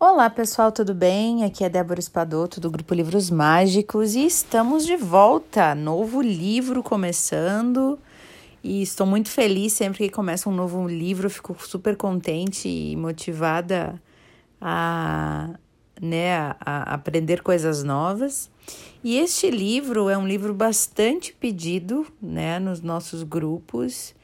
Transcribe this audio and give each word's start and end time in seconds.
Olá 0.00 0.30
pessoal, 0.30 0.70
tudo 0.70 0.94
bem? 0.94 1.42
Aqui 1.42 1.64
é 1.64 1.68
Débora 1.68 1.98
Espadoto 1.98 2.60
do 2.60 2.70
Grupo 2.70 2.94
Livros 2.94 3.30
Mágicos 3.30 4.14
e 4.14 4.24
estamos 4.24 4.86
de 4.86 4.94
volta. 4.94 5.74
Novo 5.74 6.22
livro 6.22 6.84
começando 6.84 7.98
e 8.62 8.80
estou 8.80 9.04
muito 9.04 9.28
feliz 9.28 9.72
sempre 9.72 10.06
que 10.06 10.14
começa 10.14 10.48
um 10.48 10.54
novo 10.54 10.86
livro, 10.86 11.28
fico 11.28 11.56
super 11.66 11.96
contente 11.96 12.68
e 12.68 12.94
motivada 12.94 14.00
a, 14.60 15.58
né, 16.00 16.32
a, 16.32 16.56
a 16.60 16.94
aprender 16.94 17.42
coisas 17.42 17.82
novas. 17.82 18.48
E 19.02 19.18
este 19.18 19.50
livro 19.50 20.08
é 20.08 20.16
um 20.16 20.28
livro 20.28 20.54
bastante 20.54 21.32
pedido 21.32 22.06
né, 22.22 22.60
nos 22.60 22.80
nossos 22.80 23.24
grupos. 23.24 24.14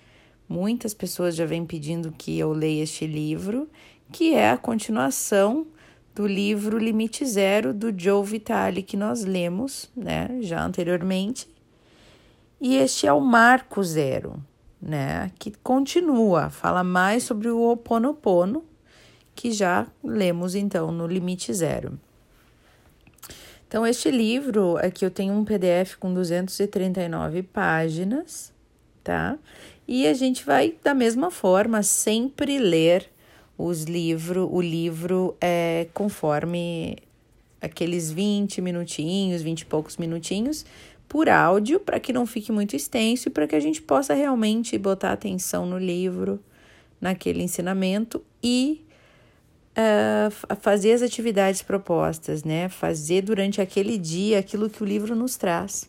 Muitas 0.49 0.95
pessoas 0.95 1.35
já 1.35 1.45
vêm 1.45 1.67
pedindo 1.67 2.13
que 2.13 2.39
eu 2.39 2.53
leia 2.53 2.85
este 2.85 3.09
livro 3.09 3.69
que 4.13 4.35
é 4.35 4.51
a 4.51 4.57
continuação 4.57 5.67
do 6.15 6.27
livro 6.27 6.79
Limite 6.79 7.27
Zero 7.27 7.75
do 7.75 7.93
Joe 7.97 8.25
Vitale 8.25 8.83
que 8.83 8.97
nós 8.97 9.25
lemos, 9.25 9.91
né, 9.97 10.39
já 10.41 10.65
anteriormente. 10.65 11.49
E 12.61 12.77
este 12.77 13.07
é 13.07 13.13
o 13.13 13.21
Marco 13.21 13.83
Zero, 13.83 14.43
né, 14.81 15.33
que 15.39 15.51
continua, 15.63 16.51
fala 16.51 16.85
mais 16.85 17.25
sobre 17.25 17.49
o 17.49 17.69
Oponopono, 17.69 18.65
que 19.35 19.51
já 19.51 19.87
lemos 20.03 20.55
então 20.55 20.93
no 20.93 21.07
Limite 21.07 21.53
Zero. 21.53 21.99
Então, 23.67 23.85
este 23.85 24.09
livro 24.09 24.77
aqui 24.77 25.05
eu 25.05 25.11
tenho 25.11 25.35
um 25.35 25.45
PDF 25.45 25.97
com 25.99 26.15
239 26.15 27.43
páginas, 27.43 28.53
tá? 29.03 29.37
E 29.89 30.07
a 30.07 30.15
gente 30.15 30.47
vai, 30.47 30.77
da 30.81 30.95
mesma 30.95 31.29
forma, 31.29 31.83
sempre 31.83 32.57
ler 32.61 33.11
os 33.57 33.85
livro, 33.85 34.49
o 34.53 34.61
livro 34.61 35.37
é 35.41 35.87
conforme 35.95 36.99
aqueles 37.61 38.11
20 38.11 38.61
minutinhos, 38.61 39.43
20 39.43 39.61
e 39.61 39.65
poucos 39.65 39.97
minutinhos 39.97 40.65
por 41.09 41.29
áudio, 41.29 41.79
para 41.79 42.01
que 42.01 42.13
não 42.13 42.27
fique 42.27 42.51
muito 42.51 42.75
extenso 42.75 43.29
e 43.29 43.31
para 43.31 43.47
que 43.47 43.55
a 43.55 43.61
gente 43.61 43.81
possa 43.81 44.15
realmente 44.15 44.77
botar 44.77 45.13
atenção 45.13 45.67
no 45.67 45.79
livro, 45.79 46.41
naquele 47.01 47.43
ensinamento 47.43 48.23
e 48.43 48.85
uh, 49.77 50.57
fazer 50.61 50.93
as 50.93 51.03
atividades 51.03 51.63
propostas, 51.63 52.43
né? 52.43 52.69
Fazer 52.69 53.23
durante 53.23 53.61
aquele 53.61 53.99
dia 53.99 54.39
aquilo 54.39 54.71
que 54.71 54.83
o 54.83 54.87
livro 54.87 55.15
nos 55.15 55.37
traz. 55.37 55.89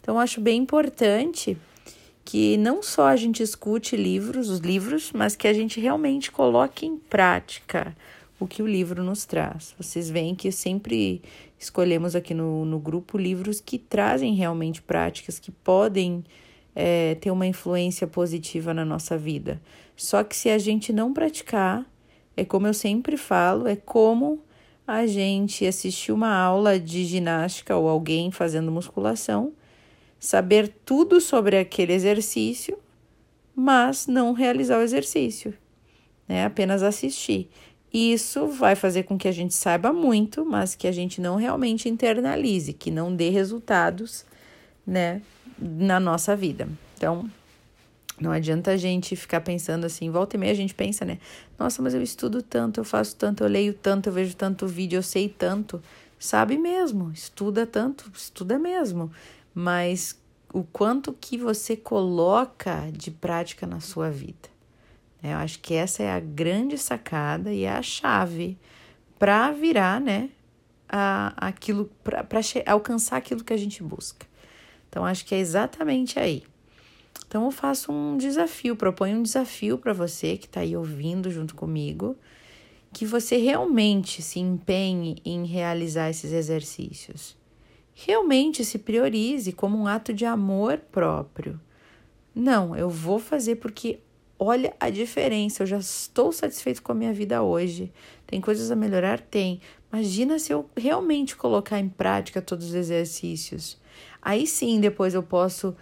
Então, 0.00 0.18
acho 0.18 0.40
bem 0.40 0.60
importante 0.60 1.56
que 2.26 2.56
não 2.56 2.82
só 2.82 3.06
a 3.06 3.14
gente 3.14 3.40
escute 3.40 3.96
livros, 3.96 4.50
os 4.50 4.58
livros, 4.58 5.12
mas 5.14 5.36
que 5.36 5.46
a 5.46 5.52
gente 5.52 5.78
realmente 5.80 6.32
coloque 6.32 6.84
em 6.84 6.96
prática 6.96 7.96
o 8.40 8.48
que 8.48 8.60
o 8.60 8.66
livro 8.66 9.04
nos 9.04 9.24
traz. 9.24 9.72
Vocês 9.78 10.10
veem 10.10 10.34
que 10.34 10.50
sempre 10.50 11.22
escolhemos 11.56 12.16
aqui 12.16 12.34
no, 12.34 12.64
no 12.64 12.80
grupo 12.80 13.16
livros 13.16 13.60
que 13.60 13.78
trazem 13.78 14.34
realmente 14.34 14.82
práticas, 14.82 15.38
que 15.38 15.52
podem 15.52 16.24
é, 16.74 17.14
ter 17.14 17.30
uma 17.30 17.46
influência 17.46 18.08
positiva 18.08 18.74
na 18.74 18.84
nossa 18.84 19.16
vida. 19.16 19.62
Só 19.96 20.24
que 20.24 20.34
se 20.34 20.50
a 20.50 20.58
gente 20.58 20.92
não 20.92 21.12
praticar, 21.12 21.86
é 22.36 22.44
como 22.44 22.66
eu 22.66 22.74
sempre 22.74 23.16
falo, 23.16 23.68
é 23.68 23.76
como 23.76 24.40
a 24.84 25.06
gente 25.06 25.64
assistir 25.64 26.10
uma 26.10 26.34
aula 26.34 26.76
de 26.76 27.04
ginástica 27.04 27.76
ou 27.76 27.88
alguém 27.88 28.32
fazendo 28.32 28.72
musculação 28.72 29.52
saber 30.18 30.74
tudo 30.84 31.20
sobre 31.20 31.58
aquele 31.58 31.92
exercício, 31.92 32.78
mas 33.54 34.06
não 34.06 34.32
realizar 34.32 34.78
o 34.78 34.82
exercício, 34.82 35.54
né? 36.28 36.44
Apenas 36.44 36.82
assistir. 36.82 37.48
Isso 37.92 38.48
vai 38.48 38.74
fazer 38.74 39.04
com 39.04 39.16
que 39.16 39.28
a 39.28 39.32
gente 39.32 39.54
saiba 39.54 39.92
muito, 39.92 40.44
mas 40.44 40.74
que 40.74 40.86
a 40.86 40.92
gente 40.92 41.20
não 41.20 41.36
realmente 41.36 41.88
internalize, 41.88 42.72
que 42.72 42.90
não 42.90 43.14
dê 43.14 43.30
resultados, 43.30 44.26
né, 44.86 45.22
na 45.58 45.98
nossa 45.98 46.36
vida. 46.36 46.68
Então, 46.96 47.30
não 48.20 48.30
adianta 48.30 48.72
a 48.72 48.76
gente 48.76 49.16
ficar 49.16 49.40
pensando 49.40 49.86
assim, 49.86 50.10
volta 50.10 50.36
e 50.36 50.38
meia 50.38 50.52
a 50.52 50.56
gente 50.56 50.74
pensa, 50.74 51.04
né? 51.04 51.18
Nossa, 51.58 51.80
mas 51.80 51.94
eu 51.94 52.02
estudo 52.02 52.42
tanto, 52.42 52.80
eu 52.80 52.84
faço 52.84 53.16
tanto, 53.16 53.44
eu 53.44 53.48
leio 53.48 53.72
tanto, 53.72 54.08
eu 54.08 54.12
vejo 54.12 54.36
tanto 54.36 54.66
vídeo, 54.66 54.98
eu 54.98 55.02
sei 55.02 55.28
tanto. 55.28 55.82
Sabe 56.18 56.58
mesmo, 56.58 57.10
estuda 57.12 57.66
tanto, 57.66 58.10
estuda 58.14 58.58
mesmo 58.58 59.10
mas 59.58 60.20
o 60.52 60.62
quanto 60.62 61.14
que 61.14 61.38
você 61.38 61.74
coloca 61.74 62.90
de 62.92 63.10
prática 63.10 63.66
na 63.66 63.80
sua 63.80 64.10
vida. 64.10 64.50
Né? 65.22 65.32
Eu 65.32 65.38
acho 65.38 65.60
que 65.60 65.72
essa 65.72 66.02
é 66.02 66.12
a 66.12 66.20
grande 66.20 66.76
sacada 66.76 67.50
e 67.50 67.62
é 67.62 67.72
a 67.72 67.80
chave 67.80 68.58
para 69.18 69.50
virar, 69.52 69.98
né, 69.98 70.28
a, 70.86 71.32
aquilo, 71.38 71.90
para 72.04 72.22
alcançar 72.66 73.16
aquilo 73.16 73.42
que 73.42 73.52
a 73.54 73.56
gente 73.56 73.82
busca. 73.82 74.26
Então, 74.90 75.06
acho 75.06 75.24
que 75.24 75.34
é 75.34 75.38
exatamente 75.38 76.18
aí. 76.18 76.42
Então, 77.26 77.46
eu 77.46 77.50
faço 77.50 77.90
um 77.90 78.18
desafio, 78.18 78.76
proponho 78.76 79.20
um 79.20 79.22
desafio 79.22 79.78
para 79.78 79.94
você 79.94 80.36
que 80.36 80.44
está 80.44 80.60
aí 80.60 80.76
ouvindo 80.76 81.30
junto 81.30 81.54
comigo, 81.54 82.14
que 82.92 83.06
você 83.06 83.38
realmente 83.38 84.20
se 84.20 84.38
empenhe 84.38 85.16
em 85.24 85.46
realizar 85.46 86.10
esses 86.10 86.30
exercícios 86.30 87.35
realmente 87.98 88.62
se 88.62 88.78
priorize 88.78 89.52
como 89.52 89.78
um 89.78 89.86
ato 89.86 90.12
de 90.12 90.26
amor 90.26 90.76
próprio. 90.92 91.58
Não, 92.34 92.76
eu 92.76 92.90
vou 92.90 93.18
fazer 93.18 93.56
porque 93.56 93.98
olha 94.38 94.74
a 94.78 94.90
diferença, 94.90 95.62
eu 95.62 95.66
já 95.66 95.78
estou 95.78 96.30
satisfeito 96.30 96.82
com 96.82 96.92
a 96.92 96.94
minha 96.94 97.14
vida 97.14 97.42
hoje. 97.42 97.90
Tem 98.26 98.38
coisas 98.38 98.70
a 98.70 98.76
melhorar? 98.76 99.18
Tem. 99.18 99.62
Imagina 99.90 100.38
se 100.38 100.52
eu 100.52 100.68
realmente 100.76 101.34
colocar 101.34 101.80
em 101.80 101.88
prática 101.88 102.42
todos 102.42 102.66
os 102.66 102.74
exercícios. 102.74 103.78
Aí 104.20 104.46
sim, 104.46 104.78
depois 104.78 105.14
eu 105.14 105.22
posso 105.22 105.74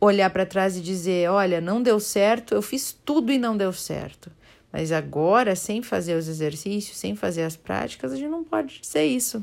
olhar 0.00 0.30
para 0.30 0.44
trás 0.44 0.76
e 0.76 0.80
dizer: 0.80 1.30
olha, 1.30 1.60
não 1.60 1.80
deu 1.80 2.00
certo, 2.00 2.52
eu 2.52 2.62
fiz 2.62 2.92
tudo 3.04 3.30
e 3.30 3.38
não 3.38 3.56
deu 3.56 3.72
certo. 3.72 4.28
Mas 4.72 4.90
agora, 4.90 5.54
sem 5.54 5.82
fazer 5.82 6.16
os 6.16 6.26
exercícios, 6.26 6.98
sem 6.98 7.14
fazer 7.14 7.44
as 7.44 7.56
práticas, 7.56 8.12
a 8.12 8.16
gente 8.16 8.28
não 8.28 8.42
pode 8.42 8.80
dizer 8.80 9.04
isso 9.04 9.42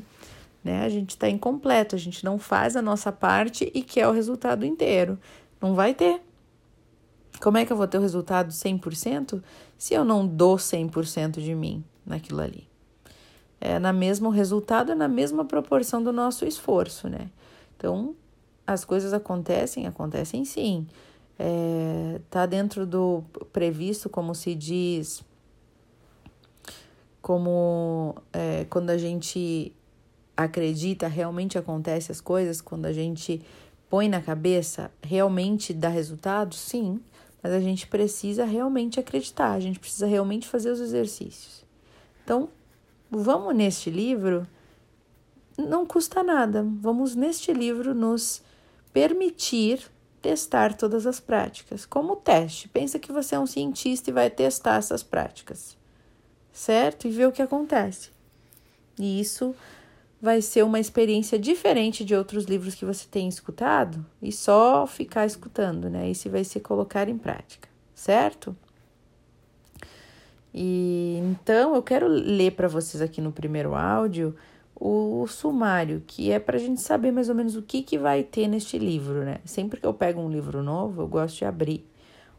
né? 0.66 0.84
A 0.84 0.88
gente 0.88 1.10
está 1.10 1.30
incompleto, 1.30 1.94
a 1.94 1.98
gente 1.98 2.24
não 2.24 2.38
faz 2.38 2.74
a 2.74 2.82
nossa 2.82 3.12
parte 3.12 3.70
e 3.72 3.82
quer 3.82 4.08
o 4.08 4.12
resultado 4.12 4.66
inteiro. 4.66 5.16
Não 5.60 5.74
vai 5.74 5.94
ter. 5.94 6.20
Como 7.40 7.56
é 7.56 7.64
que 7.64 7.72
eu 7.72 7.76
vou 7.76 7.86
ter 7.86 7.98
o 7.98 8.00
resultado 8.00 8.50
100% 8.50 9.40
se 9.78 9.94
eu 9.94 10.04
não 10.04 10.26
dou 10.26 10.56
100% 10.56 11.40
de 11.40 11.54
mim 11.54 11.84
naquilo 12.04 12.40
ali? 12.40 12.66
É 13.60 13.78
na 13.78 13.92
mesma 13.92 14.28
o 14.28 14.32
resultado 14.32 14.90
é 14.90 14.94
na 14.94 15.08
mesma 15.08 15.44
proporção 15.44 16.02
do 16.02 16.12
nosso 16.12 16.44
esforço, 16.44 17.08
né? 17.08 17.30
Então, 17.76 18.16
as 18.66 18.84
coisas 18.84 19.12
acontecem, 19.12 19.86
acontecem 19.86 20.44
sim. 20.44 20.86
É, 21.38 22.20
tá 22.28 22.44
dentro 22.44 22.84
do 22.84 23.22
previsto, 23.52 24.08
como 24.08 24.34
se 24.34 24.54
diz, 24.54 25.22
como 27.22 28.16
é, 28.32 28.64
quando 28.70 28.90
a 28.90 28.98
gente 28.98 29.75
acredita, 30.36 31.08
realmente 31.08 31.56
acontece 31.56 32.12
as 32.12 32.20
coisas, 32.20 32.60
quando 32.60 32.86
a 32.86 32.92
gente 32.92 33.42
põe 33.88 34.08
na 34.08 34.20
cabeça, 34.20 34.90
realmente 35.02 35.72
dá 35.72 35.88
resultado? 35.88 36.54
Sim, 36.54 37.00
mas 37.42 37.52
a 37.52 37.60
gente 37.60 37.86
precisa 37.86 38.44
realmente 38.44 39.00
acreditar, 39.00 39.52
a 39.52 39.60
gente 39.60 39.78
precisa 39.78 40.06
realmente 40.06 40.46
fazer 40.46 40.70
os 40.70 40.80
exercícios. 40.80 41.64
Então, 42.24 42.48
vamos 43.10 43.54
neste 43.54 43.88
livro, 43.88 44.46
não 45.56 45.86
custa 45.86 46.22
nada, 46.22 46.66
vamos 46.80 47.14
neste 47.14 47.52
livro 47.52 47.94
nos 47.94 48.42
permitir 48.92 49.80
testar 50.20 50.74
todas 50.74 51.06
as 51.06 51.20
práticas, 51.20 51.86
como 51.86 52.16
teste. 52.16 52.68
Pensa 52.68 52.98
que 52.98 53.12
você 53.12 53.36
é 53.36 53.38
um 53.38 53.46
cientista 53.46 54.10
e 54.10 54.12
vai 54.12 54.28
testar 54.28 54.76
essas 54.76 55.02
práticas, 55.02 55.76
certo? 56.52 57.06
E 57.06 57.10
ver 57.10 57.28
o 57.28 57.32
que 57.32 57.42
acontece. 57.42 58.10
E 58.98 59.20
isso 59.20 59.54
vai 60.26 60.42
ser 60.42 60.64
uma 60.64 60.80
experiência 60.80 61.38
diferente 61.38 62.04
de 62.04 62.12
outros 62.12 62.46
livros 62.46 62.74
que 62.74 62.84
você 62.84 63.06
tem 63.08 63.28
escutado 63.28 64.04
e 64.20 64.32
só 64.32 64.84
ficar 64.84 65.24
escutando, 65.24 65.88
né? 65.88 66.10
Esse 66.10 66.28
vai 66.28 66.42
ser 66.42 66.58
colocar 66.58 67.08
em 67.08 67.16
prática, 67.16 67.68
certo? 67.94 68.56
E 70.52 71.20
então 71.22 71.76
eu 71.76 71.82
quero 71.82 72.08
ler 72.08 72.56
para 72.56 72.66
vocês 72.66 73.00
aqui 73.00 73.20
no 73.20 73.30
primeiro 73.30 73.76
áudio 73.76 74.34
o 74.74 75.28
sumário, 75.28 76.02
que 76.04 76.32
é 76.32 76.40
para 76.40 76.56
a 76.56 76.60
gente 76.60 76.80
saber 76.80 77.12
mais 77.12 77.28
ou 77.28 77.34
menos 77.36 77.54
o 77.54 77.62
que, 77.62 77.80
que 77.80 77.96
vai 77.96 78.24
ter 78.24 78.48
neste 78.48 78.80
livro, 78.80 79.24
né? 79.24 79.38
Sempre 79.44 79.80
que 79.80 79.86
eu 79.86 79.94
pego 79.94 80.20
um 80.20 80.28
livro 80.28 80.60
novo, 80.60 81.02
eu 81.02 81.06
gosto 81.06 81.38
de 81.38 81.44
abrir, 81.44 81.86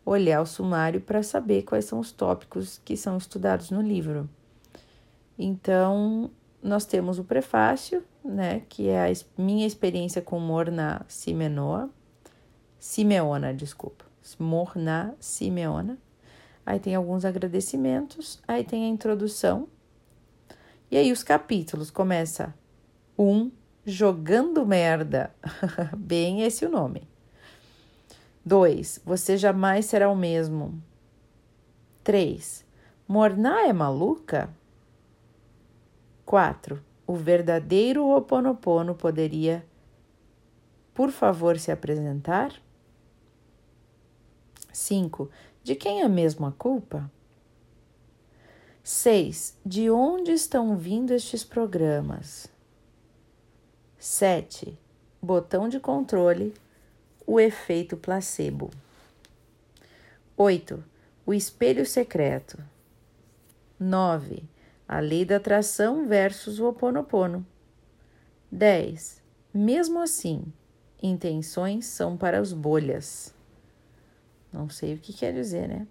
olhar 0.05 0.41
o 0.41 0.45
sumário 0.45 0.99
para 0.99 1.23
saber 1.23 1.63
quais 1.63 1.85
são 1.85 1.99
os 1.99 2.11
tópicos 2.11 2.81
que 2.83 2.97
são 2.97 3.17
estudados 3.17 3.71
no 3.71 3.81
livro. 3.81 4.29
Então, 5.39 6.29
nós 6.67 6.85
temos 6.85 7.17
o 7.17 7.23
prefácio, 7.23 8.03
né, 8.23 8.61
que 8.67 8.89
é 8.89 9.09
a 9.09 9.13
minha 9.37 9.65
experiência 9.65 10.21
com 10.21 10.39
Morna 10.39 11.05
Simenoa, 11.07 11.89
Simeona, 12.77 13.53
desculpa, 13.53 14.05
Morna 14.37 15.15
Simeona. 15.19 15.97
Aí 16.65 16.79
tem 16.79 16.93
alguns 16.93 17.23
agradecimentos, 17.23 18.41
aí 18.45 18.63
tem 18.63 18.83
a 18.83 18.89
introdução, 18.89 19.67
E 20.91 20.95
aí 20.97 21.11
os 21.11 21.21
capítulos 21.21 21.91
começa 21.91 22.53
um 23.17 23.51
jogando 23.85 24.65
merda, 24.65 25.33
bem 25.97 26.43
esse 26.43 26.65
o 26.65 26.69
nome. 26.69 27.07
2. 28.45 29.01
Você 29.05 29.37
jamais 29.37 29.85
será 29.85 30.09
o 30.09 30.15
mesmo. 30.15 30.81
3. 32.03 32.65
Morná 33.05 33.67
é 33.67 33.73
maluca? 33.73 34.49
4. 36.27 36.83
O 37.07 37.15
verdadeiro 37.15 38.05
Oponopono 38.09 38.93
poderia, 38.93 39.65
por 40.93 41.09
favor, 41.09 41.57
se 41.57 41.71
apresentar? 41.71 42.51
5. 44.73 45.29
De 45.63 45.73
quem 45.73 46.01
é 46.01 46.07
mesmo 46.09 46.45
a 46.45 46.51
culpa? 46.51 47.09
6. 48.83 49.57
De 49.65 49.89
onde 49.89 50.33
estão 50.33 50.75
vindo 50.75 51.13
estes 51.13 51.45
programas? 51.45 52.47
7. 53.97 54.77
Botão 55.21 55.69
de 55.69 55.79
controle, 55.79 56.53
o 57.25 57.39
efeito 57.39 57.95
placebo. 57.95 58.69
8. 60.35 60.83
O 61.25 61.33
espelho 61.33 61.85
secreto. 61.85 62.61
9. 63.79 64.56
A 64.87 64.99
lei 64.99 65.25
da 65.25 65.35
atração 65.35 66.07
versus 66.07 66.59
o 66.59 66.67
oponopono. 66.67 67.45
10. 68.51 69.21
Mesmo 69.53 69.99
assim, 69.99 70.45
intenções 71.03 71.85
são 71.85 72.15
para 72.15 72.41
os 72.41 72.53
bolhas. 72.53 73.35
Não 74.51 74.69
sei 74.69 74.93
o 74.93 74.97
que 74.97 75.11
quer 75.11 75.33
dizer, 75.33 75.67
né? 75.67 75.85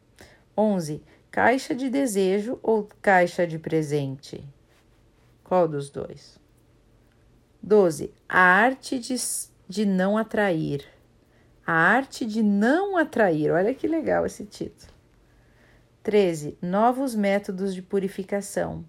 11. 0.57 1.03
Caixa 1.31 1.75
de 1.75 1.91
desejo 1.91 2.59
ou 2.63 2.89
caixa 3.03 3.47
de 3.47 3.59
presente? 3.59 4.43
Qual 5.45 5.69
dos 5.69 5.91
dois? 5.91 6.41
12. 7.63 8.15
A 8.27 8.41
arte 8.41 8.99
de, 8.99 9.15
de 9.69 9.85
não 9.85 10.17
atrair. 10.17 10.87
A 11.67 11.73
arte 11.73 12.25
de 12.25 12.43
não 12.43 12.97
atrair. 12.97 13.51
Olha 13.51 13.75
que 13.75 13.87
legal 13.87 14.25
esse 14.25 14.47
título. 14.47 14.96
13. 16.07 16.57
Novos 16.63 17.17
métodos 17.17 17.75
de 17.75 17.83
purificação. 17.83 18.85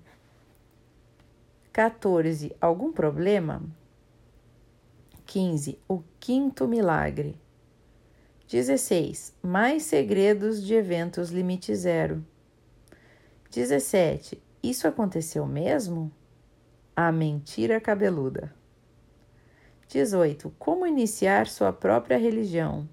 14. 1.73 2.55
Algum 2.61 2.91
problema? 2.91 3.63
15. 5.25 5.79
O 5.87 6.03
quinto 6.19 6.67
milagre. 6.67 7.35
16. 8.47 9.33
Mais 9.41 9.81
segredos 9.81 10.63
de 10.63 10.75
eventos 10.75 11.31
limite 11.31 11.73
zero. 11.73 12.23
17. 13.49 14.39
Isso 14.61 14.87
aconteceu 14.87 15.47
mesmo? 15.47 16.11
A 16.95 17.11
mentira 17.11 17.81
cabeluda. 17.81 18.53
18. 19.87 20.53
Como 20.59 20.85
iniciar 20.85 21.47
sua 21.47 21.73
própria 21.73 22.19
religião. 22.19 22.87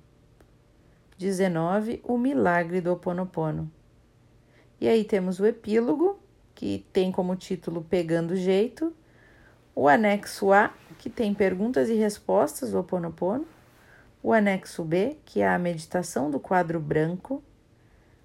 19. 1.18 2.00
O 2.02 2.16
milagre 2.16 2.80
do 2.80 2.90
Oponopono. 2.90 3.70
E 4.84 4.88
aí 4.88 5.02
temos 5.02 5.40
o 5.40 5.46
epílogo, 5.46 6.18
que 6.54 6.84
tem 6.92 7.10
como 7.10 7.34
título 7.34 7.80
Pegando 7.82 8.36
Jeito, 8.36 8.92
o 9.74 9.88
anexo 9.88 10.52
A, 10.52 10.74
que 10.98 11.08
tem 11.08 11.32
perguntas 11.32 11.88
e 11.88 11.94
respostas 11.94 12.74
Ho 12.74 12.80
Oponopono, 12.80 13.46
o 14.22 14.30
anexo 14.30 14.84
B, 14.84 15.16
que 15.24 15.40
é 15.40 15.48
a 15.48 15.58
meditação 15.58 16.30
do 16.30 16.38
quadro 16.38 16.78
branco, 16.78 17.42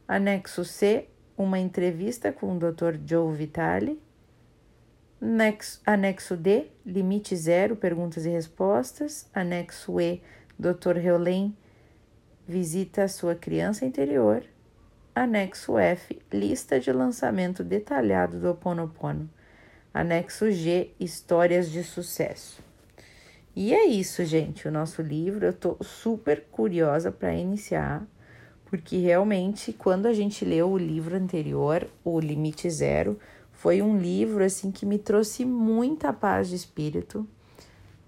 anexo 0.06 0.66
C, 0.66 1.08
uma 1.38 1.58
entrevista 1.58 2.30
com 2.34 2.54
o 2.54 2.60
Dr. 2.60 2.98
Joe 3.06 3.34
Vitale, 3.34 3.98
anexo, 5.22 5.80
anexo 5.86 6.36
D, 6.36 6.66
limite 6.86 7.38
zero, 7.38 7.78
perguntas 7.78 8.26
e 8.26 8.30
respostas, 8.30 9.30
anexo 9.34 10.02
E, 10.02 10.22
Dr. 10.60 10.98
Reolém 10.98 11.56
visita 12.46 13.06
a 13.06 13.08
sua 13.08 13.34
criança 13.34 13.86
interior, 13.86 14.44
Anexo 15.20 15.78
F, 15.78 16.18
lista 16.32 16.80
de 16.80 16.94
lançamento 16.94 17.62
detalhado 17.62 18.40
do 18.40 18.52
Oponopono. 18.52 19.30
Anexo 19.94 20.50
G, 20.50 20.92
histórias 20.98 21.70
de 21.70 21.84
sucesso. 21.84 22.64
E 23.54 23.74
é 23.74 23.86
isso, 23.86 24.24
gente, 24.24 24.66
o 24.66 24.72
nosso 24.72 25.02
livro. 25.02 25.46
Eu 25.46 25.52
tô 25.52 25.76
super 25.82 26.46
curiosa 26.50 27.12
para 27.12 27.34
iniciar, 27.34 28.02
porque 28.68 28.96
realmente 28.96 29.74
quando 29.74 30.06
a 30.06 30.14
gente 30.14 30.46
leu 30.46 30.70
o 30.70 30.78
livro 30.78 31.18
anterior, 31.18 31.86
O 32.02 32.18
Limite 32.18 32.70
Zero, 32.70 33.20
foi 33.52 33.82
um 33.82 33.98
livro 33.98 34.42
assim 34.42 34.72
que 34.72 34.86
me 34.86 34.98
trouxe 34.98 35.44
muita 35.44 36.14
paz 36.14 36.48
de 36.48 36.56
espírito, 36.56 37.28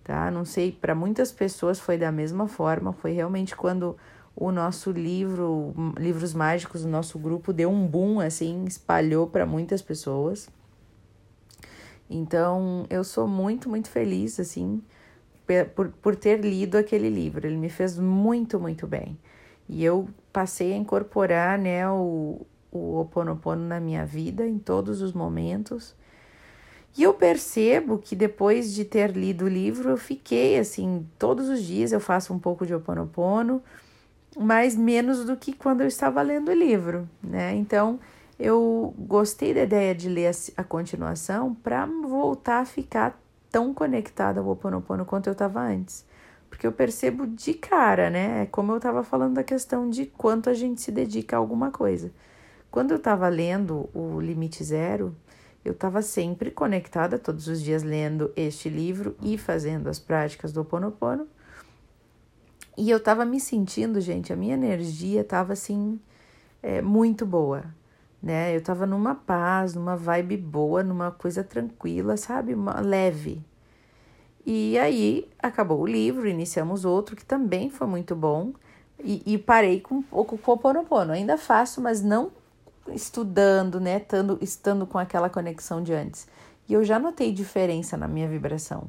tá? 0.01 0.31
Não 0.31 0.45
sei, 0.45 0.71
para 0.71 0.95
muitas 0.95 1.29
pessoas 1.29 1.77
foi 1.77 1.97
da 1.97 2.09
mesma 2.09 2.47
forma, 2.47 2.93
foi 2.93 3.11
realmente 3.11 3.53
quando 3.53 3.97
o 4.35 4.51
nosso 4.51 4.91
livro, 4.91 5.73
Livros 5.97 6.33
Mágicos, 6.33 6.83
o 6.83 6.87
nosso 6.87 7.19
grupo 7.19 7.51
deu 7.51 7.69
um 7.69 7.85
boom, 7.85 8.19
assim, 8.19 8.65
espalhou 8.65 9.27
para 9.27 9.45
muitas 9.45 9.81
pessoas. 9.81 10.49
Então, 12.09 12.85
eu 12.89 13.03
sou 13.03 13.27
muito, 13.27 13.69
muito 13.69 13.89
feliz, 13.89 14.39
assim, 14.39 14.81
por, 15.75 15.89
por 16.01 16.15
ter 16.15 16.41
lido 16.41 16.77
aquele 16.77 17.09
livro. 17.09 17.45
Ele 17.45 17.57
me 17.57 17.69
fez 17.69 17.97
muito, 17.97 18.59
muito 18.59 18.87
bem. 18.87 19.17
E 19.67 19.83
eu 19.83 20.07
passei 20.33 20.73
a 20.73 20.77
incorporar, 20.77 21.57
né, 21.57 21.89
o, 21.89 22.45
o 22.71 22.77
Ho 22.77 23.01
Oponopono 23.01 23.65
na 23.65 23.79
minha 23.79 24.05
vida, 24.05 24.45
em 24.45 24.57
todos 24.57 25.01
os 25.01 25.13
momentos. 25.13 25.95
E 26.97 27.03
eu 27.03 27.13
percebo 27.13 27.97
que 27.97 28.15
depois 28.15 28.73
de 28.73 28.83
ter 28.83 29.11
lido 29.11 29.45
o 29.45 29.49
livro, 29.49 29.89
eu 29.89 29.97
fiquei, 29.97 30.59
assim, 30.59 31.07
todos 31.17 31.47
os 31.47 31.63
dias 31.63 31.93
eu 31.93 32.01
faço 32.01 32.33
um 32.33 32.39
pouco 32.39 32.65
de 32.65 32.73
Ho 32.73 32.77
Oponopono, 32.77 33.63
mas 34.37 34.75
menos 34.75 35.25
do 35.25 35.35
que 35.35 35.53
quando 35.53 35.81
eu 35.81 35.87
estava 35.87 36.21
lendo 36.21 36.49
o 36.49 36.53
livro, 36.53 37.07
né? 37.21 37.55
Então, 37.55 37.99
eu 38.39 38.93
gostei 38.97 39.53
da 39.53 39.61
ideia 39.61 39.93
de 39.93 40.09
ler 40.09 40.31
a, 40.57 40.63
continuação 40.63 41.53
para 41.53 41.85
voltar 41.85 42.61
a 42.61 42.65
ficar 42.65 43.19
tão 43.51 43.73
conectada 43.73 44.39
ao 44.39 44.47
Ho 44.47 44.51
Oponopono 44.51 45.05
quanto 45.05 45.27
eu 45.27 45.33
estava 45.33 45.61
antes. 45.61 46.05
Porque 46.49 46.65
eu 46.65 46.71
percebo 46.71 47.27
de 47.27 47.53
cara, 47.53 48.09
né? 48.09 48.43
É 48.43 48.45
como 48.45 48.71
eu 48.71 48.77
estava 48.77 49.03
falando 49.03 49.35
da 49.35 49.43
questão 49.43 49.89
de 49.89 50.05
quanto 50.05 50.49
a 50.49 50.53
gente 50.53 50.81
se 50.81 50.91
dedica 50.91 51.35
a 51.35 51.39
alguma 51.39 51.71
coisa. 51.71 52.11
Quando 52.71 52.91
eu 52.91 52.97
estava 52.97 53.27
lendo 53.29 53.89
o 53.93 54.19
Limite 54.19 54.63
Zero, 54.63 55.15
eu 55.63 55.73
estava 55.73 56.01
sempre 56.01 56.49
conectada, 56.49 57.19
todos 57.19 57.47
os 57.47 57.61
dias 57.61 57.83
lendo 57.83 58.31
este 58.35 58.69
livro 58.69 59.15
e 59.21 59.37
fazendo 59.37 59.87
as 59.87 59.99
práticas 59.99 60.51
do 60.51 60.61
Ho 60.61 60.63
Oponopono. 60.63 61.27
E 62.81 62.89
eu 62.89 62.99
tava 62.99 63.23
me 63.25 63.39
sentindo, 63.39 64.01
gente, 64.01 64.33
a 64.33 64.35
minha 64.35 64.55
energia 64.55 65.23
tava 65.23 65.53
assim, 65.53 65.99
é, 66.63 66.81
muito 66.81 67.27
boa, 67.27 67.63
né? 68.19 68.55
Eu 68.55 68.61
tava 68.63 68.87
numa 68.87 69.13
paz, 69.13 69.75
numa 69.75 69.95
vibe 69.95 70.35
boa, 70.37 70.81
numa 70.81 71.11
coisa 71.11 71.43
tranquila, 71.43 72.17
sabe? 72.17 72.55
Uma, 72.55 72.81
leve. 72.81 73.39
E 74.43 74.79
aí 74.79 75.29
acabou 75.37 75.81
o 75.81 75.85
livro, 75.85 76.27
iniciamos 76.27 76.83
outro 76.83 77.15
que 77.15 77.23
também 77.23 77.69
foi 77.69 77.85
muito 77.85 78.15
bom. 78.15 78.51
E, 78.99 79.21
e 79.27 79.37
parei 79.37 79.79
com 79.79 80.01
com 80.01 80.51
o 80.51 80.57
Ponopono. 80.57 81.13
Ainda 81.13 81.37
faço, 81.37 81.79
mas 81.79 82.01
não 82.01 82.31
estudando, 82.87 83.79
né? 83.79 83.99
Tando, 83.99 84.39
estando 84.41 84.87
com 84.87 84.97
aquela 84.97 85.29
conexão 85.29 85.83
de 85.83 85.93
antes. 85.93 86.27
E 86.67 86.73
eu 86.73 86.83
já 86.83 86.97
notei 86.97 87.31
diferença 87.31 87.95
na 87.95 88.07
minha 88.07 88.27
vibração 88.27 88.87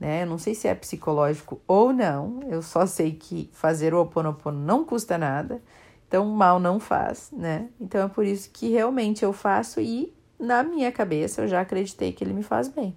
né? 0.00 0.22
Eu 0.22 0.26
não 0.26 0.38
sei 0.38 0.54
se 0.54 0.66
é 0.66 0.74
psicológico 0.74 1.60
ou 1.68 1.92
não, 1.92 2.40
eu 2.48 2.62
só 2.62 2.86
sei 2.86 3.12
que 3.12 3.50
fazer 3.52 3.92
o 3.92 4.00
Oponopono 4.00 4.58
não 4.58 4.82
custa 4.82 5.18
nada, 5.18 5.62
então 6.08 6.24
mal 6.24 6.58
não 6.58 6.80
faz, 6.80 7.30
né? 7.30 7.68
Então 7.78 8.06
é 8.06 8.08
por 8.08 8.24
isso 8.24 8.50
que 8.50 8.70
realmente 8.70 9.22
eu 9.22 9.32
faço 9.32 9.78
e 9.80 10.12
na 10.38 10.62
minha 10.62 10.90
cabeça 10.90 11.42
eu 11.42 11.48
já 11.48 11.60
acreditei 11.60 12.12
que 12.12 12.24
ele 12.24 12.32
me 12.32 12.42
faz 12.42 12.66
bem. 12.66 12.96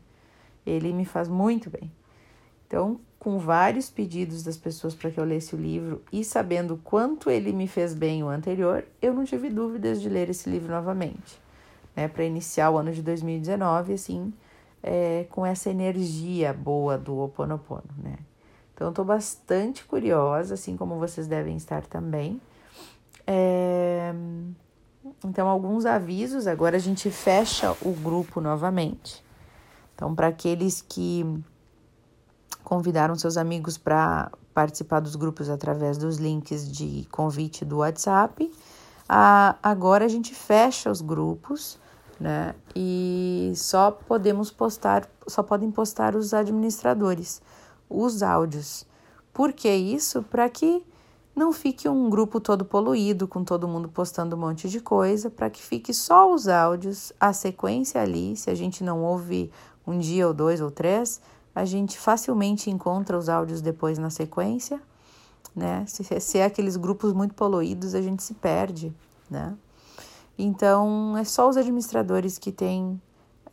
Ele 0.65 0.93
me 0.93 1.03
faz 1.03 1.27
muito 1.27 1.69
bem. 1.69 1.91
Então, 2.65 2.99
com 3.19 3.37
vários 3.37 3.89
pedidos 3.89 4.41
das 4.41 4.57
pessoas 4.57 4.95
para 4.95 5.11
que 5.11 5.19
eu 5.19 5.25
lesse 5.25 5.53
o 5.53 5.57
livro 5.57 6.01
e 6.11 6.23
sabendo 6.23 6.79
quanto 6.83 7.29
ele 7.29 7.51
me 7.51 7.67
fez 7.67 7.93
bem 7.93 8.23
o 8.23 8.29
anterior, 8.29 8.85
eu 9.01 9.13
não 9.13 9.25
tive 9.25 9.49
dúvidas 9.49 10.01
de 10.01 10.09
ler 10.09 10.29
esse 10.29 10.49
livro 10.49 10.71
novamente, 10.71 11.39
né? 11.95 12.07
Para 12.07 12.23
iniciar 12.23 12.71
o 12.71 12.77
ano 12.77 12.91
de 12.91 13.01
2019, 13.01 13.93
assim, 13.93 14.33
é, 14.83 15.25
com 15.29 15.45
essa 15.45 15.69
energia 15.69 16.53
boa 16.53 16.97
do 16.97 17.15
Ho 17.15 17.23
Oponopono, 17.23 17.89
né? 17.97 18.17
Então, 18.75 18.89
estou 18.89 19.05
bastante 19.05 19.85
curiosa, 19.85 20.55
assim 20.55 20.75
como 20.75 20.99
vocês 20.99 21.25
devem 21.25 21.55
estar 21.55 21.85
também. 21.85 22.41
É... 23.25 24.13
Então, 25.23 25.47
alguns 25.47 25.85
avisos. 25.85 26.47
Agora 26.47 26.75
a 26.75 26.79
gente 26.79 27.09
fecha 27.09 27.71
o 27.81 27.91
grupo 27.93 28.41
novamente. 28.41 29.23
Então, 29.95 30.13
para 30.13 30.27
aqueles 30.27 30.81
que 30.81 31.23
convidaram 32.63 33.15
seus 33.15 33.37
amigos 33.37 33.77
para 33.77 34.31
participar 34.53 34.99
dos 34.99 35.15
grupos 35.15 35.49
através 35.49 35.97
dos 35.97 36.17
links 36.17 36.69
de 36.69 37.07
convite 37.11 37.63
do 37.63 37.77
WhatsApp, 37.77 38.51
a, 39.07 39.55
agora 39.61 40.05
a 40.05 40.07
gente 40.07 40.33
fecha 40.33 40.89
os 40.89 41.01
grupos 41.01 41.77
né? 42.19 42.55
E 42.75 43.53
só 43.55 43.91
podemos 43.91 44.51
postar, 44.51 45.07
só 45.27 45.43
podem 45.43 45.71
postar 45.71 46.15
os 46.15 46.33
administradores, 46.33 47.41
os 47.89 48.23
áudios. 48.23 48.85
Por 49.33 49.51
que 49.51 49.69
isso? 49.69 50.23
Para 50.23 50.49
que 50.49 50.85
não 51.35 51.51
fique 51.51 51.89
um 51.89 52.09
grupo 52.09 52.39
todo 52.39 52.63
poluído, 52.63 53.27
com 53.27 53.43
todo 53.43 53.67
mundo 53.67 53.89
postando 53.89 54.35
um 54.35 54.39
monte 54.39 54.69
de 54.69 54.79
coisa, 54.79 55.29
para 55.29 55.49
que 55.49 55.61
fique 55.61 55.93
só 55.93 56.31
os 56.31 56.47
áudios, 56.47 57.11
a 57.19 57.33
sequência 57.33 58.01
ali. 58.01 58.35
Se 58.37 58.49
a 58.49 58.55
gente 58.55 58.83
não 58.83 59.03
ouve 59.03 59.51
um 59.85 59.97
dia 59.97 60.27
ou 60.27 60.33
dois 60.33 60.61
ou 60.61 60.69
três, 60.69 61.19
a 61.55 61.65
gente 61.65 61.97
facilmente 61.99 62.69
encontra 62.69 63.17
os 63.17 63.29
áudios 63.29 63.61
depois 63.61 63.97
na 63.97 64.09
sequência, 64.09 64.81
né? 65.55 65.85
Se, 65.87 66.03
se 66.19 66.37
é 66.37 66.45
aqueles 66.45 66.75
grupos 66.75 67.13
muito 67.13 67.33
poluídos, 67.33 67.95
a 67.95 68.01
gente 68.01 68.23
se 68.23 68.33
perde, 68.35 68.93
né? 69.29 69.55
Então, 70.37 71.17
é 71.17 71.23
só 71.23 71.47
os 71.47 71.57
administradores 71.57 72.37
que 72.37 72.51
têm 72.51 72.99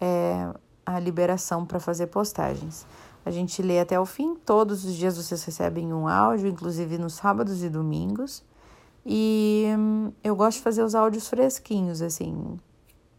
é, 0.00 0.52
a 0.84 0.98
liberação 0.98 1.66
para 1.66 1.78
fazer 1.78 2.06
postagens. 2.06 2.86
A 3.24 3.30
gente 3.30 3.60
lê 3.60 3.78
até 3.78 4.00
o 4.00 4.06
fim, 4.06 4.34
todos 4.34 4.84
os 4.84 4.94
dias 4.94 5.16
vocês 5.16 5.44
recebem 5.44 5.92
um 5.92 6.08
áudio, 6.08 6.48
inclusive 6.48 6.96
nos 6.96 7.14
sábados 7.14 7.62
e 7.62 7.68
domingos. 7.68 8.42
E 9.04 9.66
hum, 9.78 10.12
eu 10.24 10.34
gosto 10.34 10.58
de 10.58 10.62
fazer 10.62 10.82
os 10.82 10.94
áudios 10.94 11.28
fresquinhos, 11.28 12.00
assim. 12.00 12.58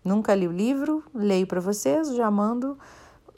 Nunca 0.04 0.34
li 0.34 0.48
o 0.48 0.52
livro, 0.52 1.04
leio 1.14 1.46
para 1.46 1.60
vocês, 1.60 2.16
já 2.16 2.30
mando. 2.32 2.78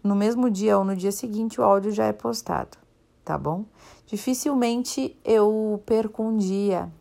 No 0.02 0.16
mesmo 0.16 0.50
dia 0.50 0.78
ou 0.78 0.86
no 0.86 0.96
dia 0.96 1.12
seguinte, 1.12 1.60
o 1.60 1.64
áudio 1.64 1.92
já 1.92 2.06
é 2.06 2.14
postado, 2.14 2.78
tá 3.24 3.38
bom? 3.38 3.66
Dificilmente 4.06 5.18
eu 5.24 5.82
perco 5.86 6.24
um 6.24 6.38
dia, 6.38 6.92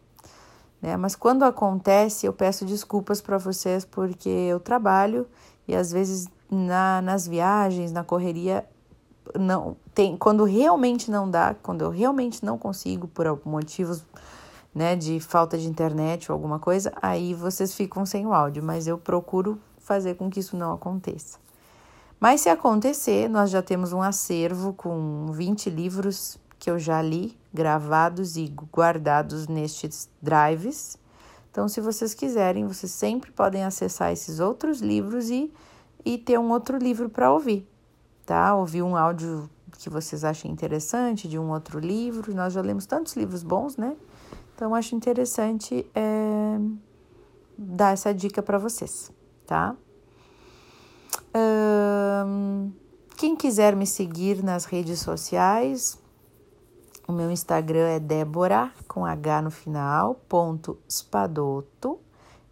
né? 0.82 0.96
Mas 0.96 1.14
quando 1.14 1.44
acontece, 1.44 2.26
eu 2.26 2.32
peço 2.32 2.64
desculpas 2.64 3.20
para 3.20 3.38
vocês 3.38 3.84
porque 3.84 4.28
eu 4.28 4.58
trabalho 4.58 5.26
e 5.66 5.76
às 5.76 5.92
vezes 5.92 6.28
na, 6.50 7.00
nas 7.00 7.26
viagens, 7.26 7.92
na 7.92 8.02
correria, 8.02 8.66
não 9.38 9.76
tem 9.94 10.16
quando 10.16 10.44
realmente 10.44 11.10
não 11.10 11.30
dá, 11.30 11.54
quando 11.62 11.82
eu 11.82 11.90
realmente 11.90 12.44
não 12.44 12.58
consigo 12.58 13.06
por 13.06 13.40
motivos 13.44 14.04
né, 14.74 14.96
de 14.96 15.20
falta 15.20 15.56
de 15.56 15.68
internet 15.68 16.30
ou 16.30 16.34
alguma 16.34 16.58
coisa, 16.58 16.92
aí 17.00 17.32
vocês 17.32 17.74
ficam 17.74 18.04
sem 18.04 18.26
o 18.26 18.32
áudio, 18.32 18.62
mas 18.62 18.86
eu 18.86 18.98
procuro 18.98 19.60
fazer 19.78 20.14
com 20.14 20.28
que 20.28 20.40
isso 20.40 20.56
não 20.56 20.72
aconteça. 20.72 21.38
Mas 22.18 22.40
se 22.40 22.48
acontecer, 22.48 23.28
nós 23.28 23.50
já 23.50 23.60
temos 23.60 23.92
um 23.92 24.00
acervo 24.00 24.72
com 24.72 25.26
20 25.32 25.68
livros 25.68 26.38
que 26.62 26.70
eu 26.70 26.78
já 26.78 27.02
li, 27.02 27.36
gravados 27.52 28.36
e 28.36 28.46
guardados 28.72 29.48
nestes 29.48 30.08
drives. 30.22 30.96
Então, 31.50 31.66
se 31.66 31.80
vocês 31.80 32.14
quiserem, 32.14 32.68
vocês 32.68 32.92
sempre 32.92 33.32
podem 33.32 33.64
acessar 33.64 34.12
esses 34.12 34.38
outros 34.38 34.80
livros 34.80 35.28
e, 35.28 35.52
e 36.04 36.16
ter 36.16 36.38
um 36.38 36.52
outro 36.52 36.78
livro 36.78 37.08
para 37.08 37.32
ouvir 37.32 37.66
tá? 38.24 38.54
Ouvir 38.54 38.82
um 38.82 38.96
áudio 38.96 39.48
que 39.78 39.90
vocês 39.90 40.24
achem 40.24 40.50
interessante 40.50 41.28
de 41.28 41.38
um 41.38 41.50
outro 41.50 41.78
livro. 41.78 42.34
Nós 42.34 42.52
já 42.52 42.60
lemos 42.60 42.86
tantos 42.86 43.16
livros 43.16 43.42
bons, 43.42 43.76
né? 43.76 43.96
Então, 44.54 44.74
acho 44.74 44.94
interessante 44.94 45.84
é, 45.94 46.58
dar 47.58 47.92
essa 47.92 48.14
dica 48.14 48.42
para 48.42 48.58
vocês, 48.58 49.10
tá? 49.46 49.76
quem 53.16 53.36
quiser 53.36 53.76
me 53.76 53.86
seguir 53.86 54.42
nas 54.42 54.64
redes 54.64 54.98
sociais, 54.98 55.96
o 57.06 57.12
meu 57.12 57.30
Instagram 57.30 57.88
é 57.88 57.98
Débora, 57.98 58.70
com 58.86 59.04
H 59.04 59.42
no 59.42 59.50
final, 59.50 60.14
ponto 60.28 60.78
Spadoto, 60.88 61.98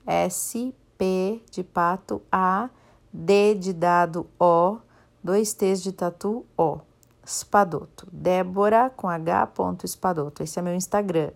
S-P 0.07 1.42
de 1.50 1.62
pato, 1.62 2.21
A, 2.30 2.69
D 3.12 3.54
de 3.54 3.73
dado 3.73 4.26
O, 4.38 4.78
dois 5.23 5.52
T's 5.54 5.83
de 5.83 5.92
tatu, 5.92 6.45
O. 6.57 6.78
Spadoto. 7.26 8.09
Débora 8.11 8.90
com 8.90 9.09
H. 9.09 9.52
Spadoto. 9.87 10.42
Esse 10.42 10.59
é 10.59 10.62
meu 10.62 10.75
Instagram. 10.75 11.30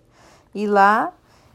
E 0.54 0.66
lá 0.66 1.12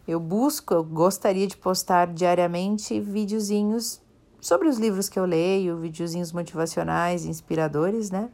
eu 0.07 0.19
busco, 0.19 0.73
eu 0.73 0.83
gostaria 0.83 1.45
de 1.45 1.57
postar 1.57 2.07
diariamente 2.07 2.99
videozinhos 2.99 4.01
sobre 4.41 4.67
os 4.67 4.77
livros 4.77 5.09
que 5.09 5.19
eu 5.19 5.25
leio, 5.25 5.77
videozinhos 5.77 6.31
motivacionais, 6.31 7.25
inspiradores, 7.25 8.09
né? 8.09 8.29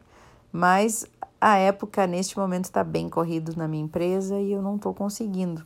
Mas 0.51 1.05
a 1.47 1.57
época, 1.57 2.07
neste 2.07 2.39
momento, 2.39 2.65
está 2.65 2.83
bem 2.83 3.07
corrido 3.07 3.55
na 3.55 3.67
minha 3.67 3.83
empresa 3.83 4.39
e 4.39 4.51
eu 4.51 4.63
não 4.63 4.77
estou 4.77 4.95
conseguindo. 4.95 5.63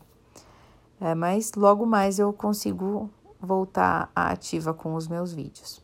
É, 1.00 1.16
mas 1.16 1.54
logo 1.54 1.86
mais 1.86 2.20
eu 2.20 2.34
consigo 2.34 3.10
voltar 3.40 4.12
à 4.14 4.32
ativa 4.32 4.74
com 4.74 4.94
os 4.94 5.08
meus 5.08 5.32
vídeos. 5.32 5.82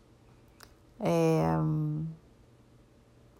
É, 0.99 1.45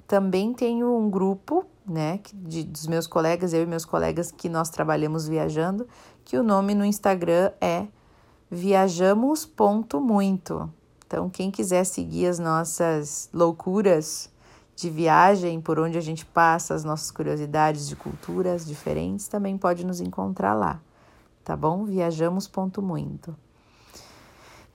também 0.08 0.54
tenho 0.54 0.98
um 0.98 1.10
grupo, 1.10 1.66
né, 1.86 2.22
de, 2.34 2.64
dos 2.64 2.88
meus 2.88 3.06
colegas, 3.06 3.52
eu 3.52 3.64
e 3.64 3.66
meus 3.66 3.84
colegas 3.84 4.32
que 4.32 4.48
nós 4.48 4.70
trabalhamos 4.70 5.28
viajando, 5.28 5.86
que 6.24 6.38
o 6.38 6.44
nome 6.44 6.74
no 6.74 6.86
Instagram 6.86 7.52
é 7.60 7.86
viajamos.muito. 8.50 10.72
Então, 11.06 11.30
quem 11.30 11.52
quiser 11.52 11.84
seguir 11.84 12.28
as 12.28 12.40
nossas 12.40 13.30
loucuras 13.34 14.34
de 14.76 14.90
viagem, 14.90 15.62
por 15.62 15.80
onde 15.80 15.98
a 15.98 16.02
gente 16.02 16.26
passa, 16.26 16.74
as 16.74 16.84
nossas 16.84 17.10
curiosidades 17.10 17.88
de 17.88 17.96
culturas 17.96 18.66
diferentes, 18.66 19.28
também 19.28 19.58
pode 19.58 19.86
nos 19.86 20.02
encontrar 20.02 20.54
lá, 20.54 20.82
tá 21.44 21.56
bom? 21.56 21.86
Viajamos.muito. 21.86 23.36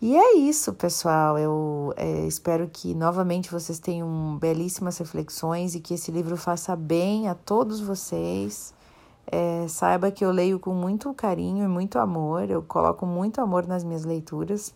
E 0.02 0.16
é 0.16 0.36
isso, 0.38 0.72
pessoal. 0.72 1.38
Eu 1.38 1.92
é, 1.94 2.26
espero 2.26 2.66
que 2.72 2.94
novamente 2.94 3.50
vocês 3.50 3.78
tenham 3.78 4.38
belíssimas 4.38 4.96
reflexões 4.96 5.74
e 5.74 5.80
que 5.80 5.92
esse 5.92 6.10
livro 6.10 6.38
faça 6.38 6.74
bem 6.74 7.28
a 7.28 7.34
todos 7.34 7.80
vocês. 7.80 8.72
É, 9.26 9.68
saiba 9.68 10.10
que 10.10 10.24
eu 10.24 10.32
leio 10.32 10.58
com 10.58 10.72
muito 10.72 11.12
carinho 11.12 11.64
e 11.64 11.68
muito 11.68 11.98
amor, 11.98 12.50
eu 12.50 12.62
coloco 12.62 13.06
muito 13.06 13.40
amor 13.40 13.66
nas 13.66 13.84
minhas 13.84 14.04
leituras, 14.04 14.74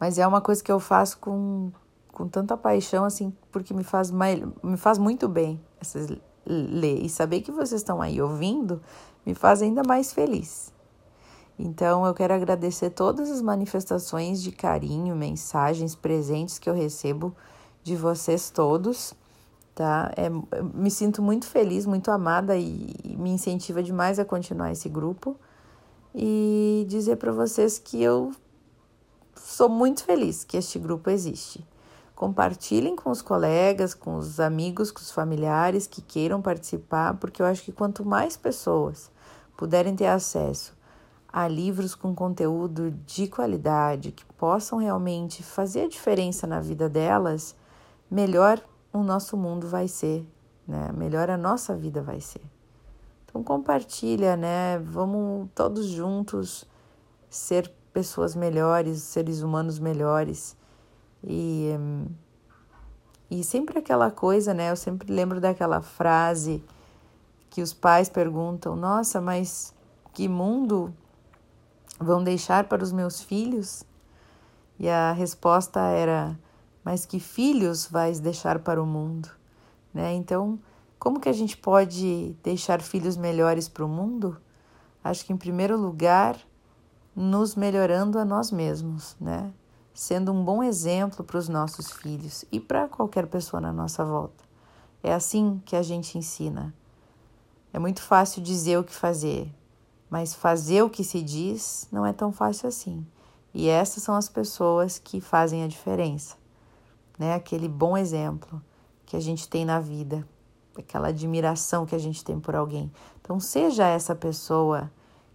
mas 0.00 0.18
é 0.18 0.26
uma 0.26 0.40
coisa 0.40 0.64
que 0.64 0.72
eu 0.72 0.80
faço 0.80 1.18
com, 1.18 1.70
com 2.18 2.26
tanta 2.26 2.56
paixão, 2.56 3.04
assim, 3.04 3.32
porque 3.52 3.72
me 3.72 3.84
faz, 3.84 4.10
me 4.10 4.76
faz 4.76 4.98
muito 4.98 5.28
bem 5.28 5.60
essas, 5.80 6.08
ler. 6.44 7.04
E 7.04 7.08
saber 7.08 7.42
que 7.42 7.52
vocês 7.52 7.80
estão 7.80 8.02
aí 8.02 8.20
ouvindo 8.20 8.82
me 9.24 9.34
faz 9.34 9.62
ainda 9.62 9.82
mais 9.86 10.12
feliz. 10.12 10.72
Então, 11.56 12.04
eu 12.04 12.14
quero 12.14 12.34
agradecer 12.34 12.90
todas 12.90 13.30
as 13.30 13.40
manifestações 13.40 14.42
de 14.42 14.50
carinho, 14.50 15.14
mensagens, 15.14 15.94
presentes 15.94 16.58
que 16.58 16.68
eu 16.68 16.74
recebo 16.74 17.34
de 17.84 17.94
vocês 17.94 18.50
todos, 18.50 19.14
tá? 19.74 20.12
É, 20.16 20.28
me 20.74 20.90
sinto 20.90 21.22
muito 21.22 21.46
feliz, 21.46 21.84
muito 21.86 22.10
amada 22.10 22.56
e, 22.56 22.94
e 23.04 23.16
me 23.16 23.30
incentiva 23.30 23.82
demais 23.82 24.18
a 24.18 24.24
continuar 24.24 24.72
esse 24.72 24.88
grupo. 24.88 25.36
E 26.14 26.84
dizer 26.88 27.16
para 27.16 27.30
vocês 27.30 27.78
que 27.78 28.02
eu 28.02 28.32
sou 29.36 29.68
muito 29.68 30.04
feliz 30.04 30.42
que 30.42 30.56
este 30.56 30.78
grupo 30.78 31.10
existe. 31.10 31.64
Compartilhem 32.18 32.96
com 32.96 33.12
os 33.12 33.22
colegas, 33.22 33.94
com 33.94 34.16
os 34.16 34.40
amigos, 34.40 34.90
com 34.90 34.98
os 34.98 35.12
familiares 35.12 35.86
que 35.86 36.02
queiram 36.02 36.42
participar, 36.42 37.14
porque 37.14 37.40
eu 37.40 37.46
acho 37.46 37.62
que 37.62 37.70
quanto 37.70 38.04
mais 38.04 38.36
pessoas 38.36 39.08
puderem 39.56 39.94
ter 39.94 40.08
acesso 40.08 40.76
a 41.32 41.46
livros 41.46 41.94
com 41.94 42.12
conteúdo 42.12 42.90
de 43.06 43.28
qualidade 43.28 44.10
que 44.10 44.24
possam 44.36 44.80
realmente 44.80 45.44
fazer 45.44 45.82
a 45.82 45.88
diferença 45.88 46.44
na 46.44 46.58
vida 46.58 46.88
delas, 46.88 47.54
melhor 48.10 48.60
o 48.92 49.04
nosso 49.04 49.36
mundo 49.36 49.68
vai 49.68 49.86
ser, 49.86 50.26
né? 50.66 50.90
Melhor 50.96 51.30
a 51.30 51.36
nossa 51.36 51.76
vida 51.76 52.02
vai 52.02 52.20
ser. 52.20 52.42
Então 53.26 53.44
compartilha, 53.44 54.36
né? 54.36 54.80
Vamos 54.80 55.48
todos 55.54 55.86
juntos 55.86 56.64
ser 57.30 57.72
pessoas 57.92 58.34
melhores, 58.34 59.02
seres 59.04 59.40
humanos 59.40 59.78
melhores. 59.78 60.57
E 61.22 61.70
e 63.30 63.44
sempre 63.44 63.78
aquela 63.78 64.10
coisa, 64.10 64.54
né? 64.54 64.70
Eu 64.70 64.76
sempre 64.76 65.12
lembro 65.12 65.38
daquela 65.40 65.82
frase 65.82 66.64
que 67.50 67.60
os 67.60 67.74
pais 67.74 68.08
perguntam: 68.08 68.74
"Nossa, 68.74 69.20
mas 69.20 69.74
que 70.14 70.28
mundo 70.28 70.94
vão 72.00 72.22
deixar 72.22 72.64
para 72.64 72.82
os 72.82 72.92
meus 72.92 73.20
filhos? 73.20 73.84
E 74.78 74.88
a 74.88 75.12
resposta 75.12 75.80
era: 75.80 76.38
Mas 76.84 77.04
que 77.04 77.18
filhos 77.20 77.86
vais 77.86 78.20
deixar 78.20 78.60
para 78.60 78.82
o 78.82 78.86
mundo? 78.86 79.28
Né? 79.92 80.14
Então, 80.14 80.58
como 80.98 81.20
que 81.20 81.28
a 81.28 81.32
gente 81.32 81.56
pode 81.56 82.36
deixar 82.42 82.80
filhos 82.80 83.16
melhores 83.16 83.68
para 83.68 83.84
o 83.84 83.88
mundo? 83.88 84.36
Acho 85.02 85.24
que, 85.24 85.32
em 85.32 85.36
primeiro 85.36 85.76
lugar, 85.76 86.36
nos 87.14 87.54
melhorando 87.54 88.18
a 88.18 88.24
nós 88.24 88.50
mesmos, 88.50 89.16
né? 89.20 89.52
Sendo 89.98 90.30
um 90.30 90.44
bom 90.44 90.62
exemplo 90.62 91.24
para 91.24 91.38
os 91.38 91.48
nossos 91.48 91.90
filhos 91.90 92.44
e 92.52 92.60
para 92.60 92.86
qualquer 92.86 93.26
pessoa 93.26 93.60
na 93.60 93.72
nossa 93.72 94.04
volta. 94.04 94.44
É 95.02 95.12
assim 95.12 95.60
que 95.66 95.74
a 95.74 95.82
gente 95.82 96.16
ensina. 96.16 96.72
É 97.72 97.80
muito 97.80 98.00
fácil 98.00 98.40
dizer 98.40 98.78
o 98.78 98.84
que 98.84 98.94
fazer, 98.94 99.52
mas 100.08 100.34
fazer 100.34 100.82
o 100.82 100.88
que 100.88 101.02
se 101.02 101.20
diz 101.20 101.88
não 101.90 102.06
é 102.06 102.12
tão 102.12 102.30
fácil 102.30 102.68
assim. 102.68 103.04
E 103.52 103.68
essas 103.68 104.04
são 104.04 104.14
as 104.14 104.28
pessoas 104.28 105.00
que 105.00 105.20
fazem 105.20 105.64
a 105.64 105.66
diferença. 105.66 106.36
né? 107.18 107.34
Aquele 107.34 107.68
bom 107.68 107.96
exemplo 107.96 108.62
que 109.04 109.16
a 109.16 109.20
gente 109.20 109.48
tem 109.48 109.64
na 109.64 109.80
vida, 109.80 110.24
aquela 110.78 111.08
admiração 111.08 111.84
que 111.84 111.96
a 111.96 111.98
gente 111.98 112.22
tem 112.22 112.38
por 112.38 112.54
alguém. 112.54 112.88
Então, 113.20 113.40
seja 113.40 113.88
essa 113.88 114.14
pessoa 114.14 114.92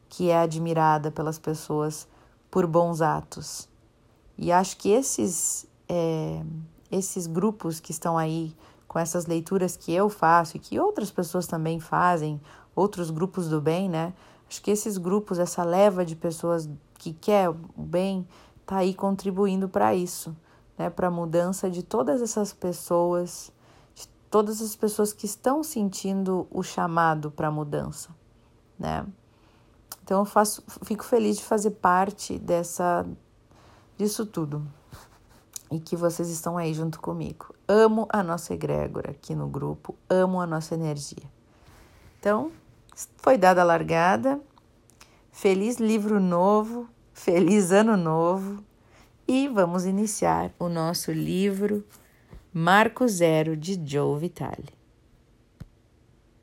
que 0.07 0.29
é 0.29 0.37
admirada 0.37 1.11
pelas 1.11 1.37
pessoas 1.37 2.07
por 2.49 2.65
bons 2.65 3.01
atos. 3.01 3.72
E 4.37 4.51
acho 4.51 4.77
que 4.77 4.89
esses, 4.89 5.65
é, 5.87 6.43
esses 6.91 7.27
grupos 7.27 7.79
que 7.79 7.91
estão 7.91 8.17
aí 8.17 8.55
com 8.87 8.99
essas 8.99 9.25
leituras 9.25 9.75
que 9.75 9.91
eu 9.91 10.09
faço 10.09 10.57
e 10.57 10.59
que 10.59 10.79
outras 10.79 11.09
pessoas 11.09 11.47
também 11.47 11.79
fazem, 11.79 12.39
outros 12.75 13.09
grupos 13.09 13.49
do 13.49 13.59
bem, 13.59 13.89
né? 13.89 14.13
Acho 14.47 14.61
que 14.61 14.69
esses 14.69 14.97
grupos, 14.97 15.39
essa 15.39 15.63
leva 15.63 16.05
de 16.05 16.15
pessoas 16.15 16.69
que 16.99 17.11
quer 17.11 17.49
o 17.49 17.55
bem, 17.75 18.27
tá 18.65 18.77
aí 18.77 18.93
contribuindo 18.93 19.67
para 19.67 19.95
isso, 19.95 20.35
né? 20.77 20.89
Para 20.89 21.07
a 21.07 21.11
mudança 21.11 21.69
de 21.69 21.81
todas 21.81 22.21
essas 22.21 22.53
pessoas, 22.53 23.51
de 23.95 24.07
todas 24.29 24.61
as 24.61 24.75
pessoas 24.75 25.11
que 25.11 25.25
estão 25.25 25.63
sentindo 25.63 26.47
o 26.51 26.61
chamado 26.61 27.31
para 27.31 27.49
mudança, 27.49 28.09
né? 28.77 29.05
Então 30.03 30.19
eu 30.19 30.25
faço, 30.25 30.63
fico 30.83 31.03
feliz 31.03 31.37
de 31.37 31.43
fazer 31.43 31.71
parte 31.71 32.37
dessa 32.37 33.05
disso 33.97 34.25
tudo 34.25 34.65
e 35.71 35.79
que 35.79 35.95
vocês 35.95 36.29
estão 36.29 36.57
aí 36.57 36.73
junto 36.73 36.99
comigo. 36.99 37.53
Amo 37.67 38.07
a 38.09 38.21
nossa 38.21 38.53
egrégora 38.53 39.11
aqui 39.11 39.33
no 39.33 39.47
grupo, 39.47 39.95
amo 40.09 40.39
a 40.39 40.45
nossa 40.45 40.75
energia. 40.75 41.23
Então, 42.19 42.51
foi 43.17 43.37
dada 43.37 43.61
a 43.61 43.65
largada. 43.65 44.39
Feliz 45.31 45.77
livro 45.77 46.19
novo, 46.19 46.87
feliz 47.11 47.71
ano 47.71 47.97
novo 47.97 48.63
e 49.27 49.47
vamos 49.47 49.85
iniciar 49.85 50.53
o 50.59 50.69
nosso 50.69 51.11
livro 51.11 51.83
Marco 52.53 53.07
Zero 53.07 53.57
de 53.57 53.81
Joe 53.83 54.19
Vitale. 54.19 54.82